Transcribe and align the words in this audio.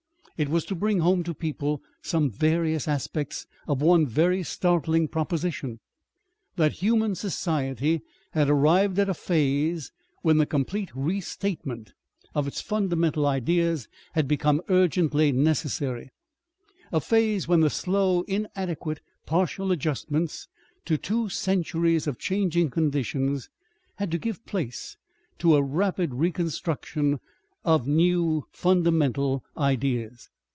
It 0.37 0.49
was 0.49 0.65
to 0.65 0.73
bring 0.73 1.01
home 1.01 1.21
to 1.25 1.35
people 1.35 1.83
some 2.01 2.27
various 2.31 2.87
aspects 2.87 3.45
of 3.67 3.79
one 3.79 4.07
very 4.07 4.41
startling 4.41 5.07
proposition: 5.07 5.79
that 6.55 6.71
human 6.81 7.13
society 7.13 8.01
had 8.31 8.49
arrived 8.49 8.97
at 8.97 9.07
a 9.07 9.13
phase 9.13 9.91
when 10.23 10.39
the 10.39 10.47
complete 10.47 10.89
restatement 10.95 11.93
of 12.33 12.47
its 12.47 12.59
fundamental 12.59 13.27
ideas 13.27 13.87
had 14.13 14.27
become 14.27 14.63
urgently 14.67 15.31
necessary, 15.31 16.09
a 16.91 16.99
phase 16.99 17.47
when 17.47 17.59
the 17.59 17.69
slow, 17.69 18.23
inadequate, 18.23 18.99
partial 19.27 19.71
adjustments 19.71 20.47
to 20.85 20.97
two 20.97 21.29
centuries 21.29 22.07
of 22.07 22.17
changing 22.17 22.71
conditions 22.71 23.47
had 23.97 24.09
to 24.09 24.17
give 24.17 24.43
place 24.47 24.97
to 25.37 25.55
a 25.55 25.61
rapid 25.61 26.15
reconstruction 26.15 27.19
of 27.63 27.85
new 27.87 28.43
fundamental 28.51 29.43
ideas. 29.55 30.27